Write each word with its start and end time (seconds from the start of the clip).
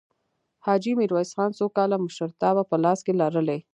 حاجي 0.65 0.91
میرویس 0.99 1.31
خان 1.35 1.49
څو 1.57 1.65
کاله 1.77 1.97
مشرتابه 2.05 2.63
په 2.69 2.75
لاس 2.83 2.99
کې 3.05 3.13
لرلې؟ 3.21 3.57